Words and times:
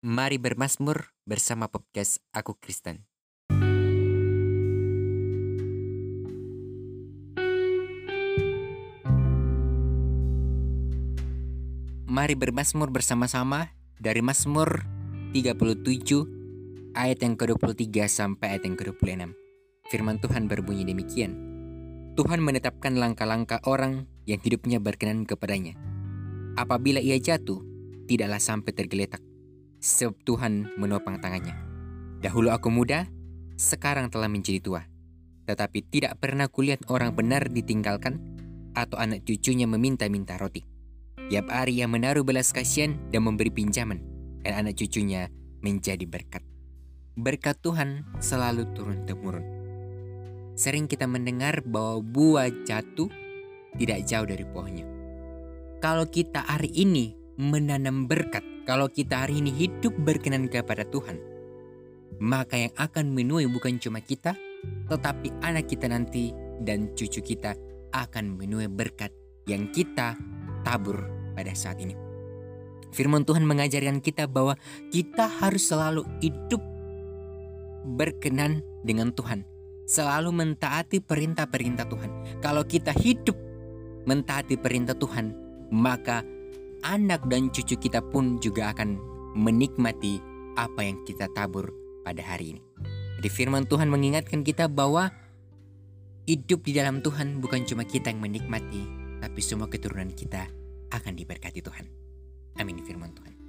Mari 0.00 0.40
bermasmur 0.40 1.12
bersama 1.28 1.68
podcast 1.68 2.24
Aku 2.32 2.56
Kristen. 2.56 3.04
Mari 12.08 12.32
bermasmur 12.32 12.88
bersama-sama 12.88 13.76
dari 14.00 14.24
Mazmur 14.24 14.88
37 15.36 16.96
ayat 16.96 17.20
yang 17.20 17.36
ke-23 17.36 17.92
sampai 18.08 18.56
ayat 18.56 18.72
yang 18.72 18.80
ke-26. 18.80 19.36
Firman 19.92 20.16
Tuhan 20.16 20.48
berbunyi 20.48 20.88
demikian. 20.88 21.36
Tuhan 22.16 22.40
menetapkan 22.40 22.96
langkah-langkah 22.96 23.60
orang 23.68 24.08
yang 24.24 24.40
hidupnya 24.40 24.80
berkenan 24.80 25.28
kepadanya. 25.28 25.76
Apabila 26.56 27.04
ia 27.04 27.20
jatuh, 27.20 27.60
tidaklah 28.08 28.40
sampai 28.40 28.72
tergeletak, 28.72 29.20
sebab 29.80 30.16
Tuhan 30.28 30.76
menopang 30.76 31.18
tangannya. 31.18 31.56
Dahulu 32.20 32.52
aku 32.52 32.68
muda, 32.68 33.08
sekarang 33.56 34.12
telah 34.12 34.28
menjadi 34.28 34.60
tua. 34.60 34.84
Tetapi 35.48 35.88
tidak 35.88 36.20
pernah 36.20 36.46
kulihat 36.46 36.86
orang 36.92 37.16
benar 37.16 37.48
ditinggalkan 37.48 38.20
atau 38.76 39.00
anak 39.00 39.26
cucunya 39.26 39.66
meminta-minta 39.66 40.38
roti. 40.38 40.62
Tiap 41.30 41.46
hari 41.50 41.80
ia 41.80 41.88
menaruh 41.88 42.22
belas 42.22 42.52
kasihan 42.52 42.94
dan 43.10 43.26
memberi 43.26 43.50
pinjaman, 43.50 43.98
dan 44.46 44.66
anak 44.66 44.78
cucunya 44.78 45.32
menjadi 45.64 46.04
berkat. 46.06 46.44
Berkat 47.18 47.58
Tuhan 47.60 48.06
selalu 48.22 48.70
turun-temurun. 48.72 49.44
Sering 50.56 50.88
kita 50.88 51.08
mendengar 51.08 51.64
bahwa 51.64 52.04
buah 52.04 52.48
jatuh 52.64 53.08
tidak 53.76 53.98
jauh 54.06 54.26
dari 54.26 54.44
pohonnya. 54.44 54.86
Kalau 55.80 56.04
kita 56.08 56.44
hari 56.44 56.68
ini 56.76 57.19
menanam 57.40 58.04
berkat, 58.04 58.44
kalau 58.68 58.92
kita 58.92 59.24
hari 59.24 59.40
ini 59.40 59.48
hidup 59.48 59.96
berkenan 60.04 60.44
kepada 60.52 60.84
Tuhan, 60.84 61.16
maka 62.20 62.68
yang 62.68 62.74
akan 62.76 63.16
menuai 63.16 63.48
bukan 63.48 63.80
cuma 63.80 64.04
kita, 64.04 64.36
tetapi 64.92 65.32
anak 65.40 65.72
kita 65.72 65.88
nanti 65.88 66.36
dan 66.60 66.92
cucu 66.92 67.24
kita 67.24 67.56
akan 67.96 68.36
menuai 68.36 68.68
berkat 68.68 69.08
yang 69.48 69.72
kita 69.72 70.20
tabur 70.60 71.00
pada 71.32 71.56
saat 71.56 71.80
ini. 71.80 71.96
Firman 72.92 73.24
Tuhan 73.24 73.48
mengajarkan 73.48 74.04
kita 74.04 74.28
bahwa 74.28 74.58
kita 74.92 75.24
harus 75.24 75.64
selalu 75.64 76.04
hidup 76.20 76.60
berkenan 77.96 78.60
dengan 78.84 79.14
Tuhan, 79.16 79.48
selalu 79.88 80.28
mentaati 80.34 81.00
perintah-perintah 81.00 81.86
Tuhan. 81.88 82.10
Kalau 82.44 82.66
kita 82.68 82.92
hidup 82.92 83.38
mentaati 84.04 84.60
perintah 84.60 84.92
Tuhan, 84.98 85.32
maka 85.70 86.26
anak 86.84 87.24
dan 87.28 87.48
cucu 87.52 87.76
kita 87.76 88.00
pun 88.00 88.40
juga 88.40 88.72
akan 88.72 88.98
menikmati 89.36 90.20
apa 90.58 90.84
yang 90.84 90.98
kita 91.06 91.30
tabur 91.32 91.70
pada 92.02 92.20
hari 92.20 92.56
ini. 92.56 92.62
Jadi 93.20 93.28
firman 93.28 93.68
Tuhan 93.68 93.92
mengingatkan 93.92 94.40
kita 94.40 94.66
bahwa 94.68 95.12
hidup 96.24 96.64
di 96.64 96.72
dalam 96.76 97.04
Tuhan 97.04 97.40
bukan 97.40 97.68
cuma 97.68 97.84
kita 97.84 98.08
yang 98.12 98.20
menikmati, 98.24 98.80
tapi 99.20 99.40
semua 99.44 99.68
keturunan 99.68 100.08
kita 100.12 100.48
akan 100.90 101.12
diberkati 101.14 101.60
Tuhan. 101.60 101.86
Amin 102.58 102.80
firman 102.82 103.12
Tuhan. 103.12 103.39